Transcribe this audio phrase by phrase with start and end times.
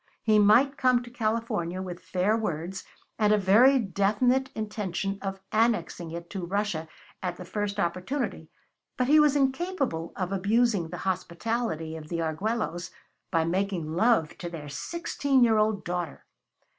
[0.23, 2.83] He might come to California with fair words
[3.19, 6.87] and a very definite intention of annexing it to Russia
[7.21, 8.49] at the first opportunity,
[8.97, 12.89] but he was incapable of abusing the hospitality of the Arguellos
[13.29, 16.25] by making love to their sixteen year old daughter.